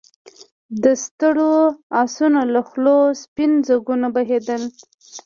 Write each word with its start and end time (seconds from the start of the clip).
د 0.83 0.85
ستړو 1.03 1.53
آسونو 2.01 2.41
له 2.53 2.61
خولو 2.67 2.97
سپين 3.23 3.51
ځګونه 3.69 4.07
بهېدل. 4.15 4.61